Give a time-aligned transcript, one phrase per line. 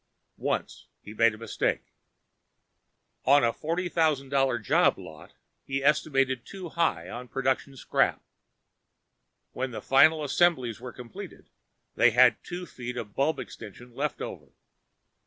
[0.39, 1.91] Once, he made a mistake.
[3.23, 8.19] On a forty thousand dollar job lot he estimated too high on production scrap.
[9.51, 11.51] When the final assemblies were completed,
[11.93, 14.53] they had two feet of bulb extension left over.